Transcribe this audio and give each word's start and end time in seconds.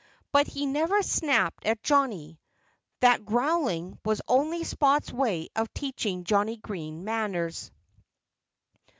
But 0.31 0.47
he 0.47 0.65
never 0.65 1.03
snapped 1.03 1.63
at 1.63 1.83
Johnnie. 1.83 2.39
That 3.01 3.23
growling 3.23 3.99
was 4.03 4.19
only 4.27 4.63
Spot's 4.63 5.11
way 5.13 5.49
of 5.55 5.71
teaching 5.75 6.23
Johnnie 6.23 6.57
Green 6.57 7.03
manners. 7.03 7.69